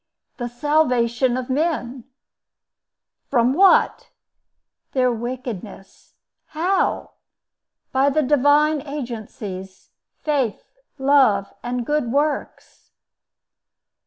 "The 0.37 0.47
salvation 0.47 1.37
of 1.37 1.47
men." 1.47 2.05
"From 3.29 3.53
what?" 3.53 4.09
"Their 4.93 5.11
wickedness." 5.11 6.15
"How?" 6.47 7.11
"By 7.91 8.09
the 8.09 8.23
divine 8.23 8.81
agencies—Faith, 8.81 10.63
Love, 10.97 11.53
and 11.61 11.85
Good 11.85 12.11
Works." 12.11 12.93